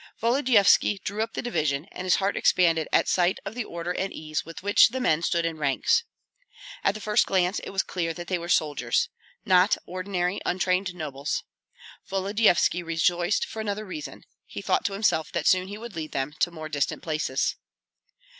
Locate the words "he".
14.47-14.63, 15.67-15.77